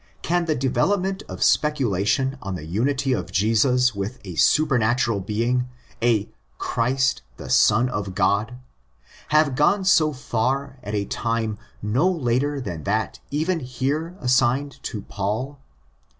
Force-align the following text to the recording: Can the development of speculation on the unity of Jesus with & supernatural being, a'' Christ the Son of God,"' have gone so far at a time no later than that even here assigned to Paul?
Can 0.23 0.45
the 0.45 0.55
development 0.55 1.21
of 1.29 1.43
speculation 1.43 2.39
on 2.41 2.55
the 2.55 2.65
unity 2.65 3.13
of 3.13 3.31
Jesus 3.31 3.93
with 3.93 4.17
& 4.33 4.35
supernatural 4.35 5.19
being, 5.19 5.69
a'' 6.01 6.31
Christ 6.57 7.21
the 7.37 7.51
Son 7.51 7.87
of 7.87 8.15
God,"' 8.15 8.55
have 9.27 9.53
gone 9.53 9.85
so 9.85 10.11
far 10.11 10.79
at 10.81 10.95
a 10.95 11.05
time 11.05 11.59
no 11.83 12.09
later 12.09 12.59
than 12.59 12.81
that 12.85 13.19
even 13.29 13.59
here 13.59 14.15
assigned 14.19 14.81
to 14.81 15.03
Paul? 15.03 15.59